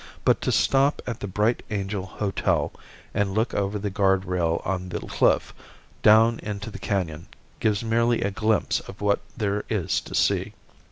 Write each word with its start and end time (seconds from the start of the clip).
But 0.25 0.41
to 0.41 0.51
stop 0.51 0.99
at 1.05 1.19
the 1.19 1.27
Bright 1.27 1.61
Angel 1.69 2.07
Hotel 2.07 2.71
and 3.13 3.35
look 3.35 3.53
over 3.53 3.77
the 3.77 3.91
guard 3.91 4.25
rail 4.25 4.59
on 4.65 4.89
the 4.89 4.99
cliff 4.99 5.53
down 6.01 6.39
into 6.41 6.71
the 6.71 6.79
canon 6.79 7.27
gives 7.59 7.83
merely 7.83 8.21
a 8.23 8.31
glimpse 8.31 8.79
of 8.79 8.99
what 8.99 9.19
there 9.37 9.63
is 9.69 9.99
to 10.01 10.15
see. 10.15 10.55